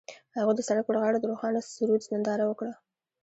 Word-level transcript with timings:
هغوی 0.37 0.53
د 0.55 0.61
سړک 0.67 0.83
پر 0.87 0.95
غاړه 1.01 1.17
د 1.19 1.25
روښانه 1.31 1.59
سرود 1.73 2.01
ننداره 2.11 2.45
وکړه. 2.47 2.73